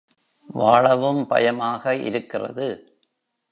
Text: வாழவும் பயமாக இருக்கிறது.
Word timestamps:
வாழவும் 0.49 1.27
பயமாக 1.27 1.95
இருக்கிறது. 1.95 2.67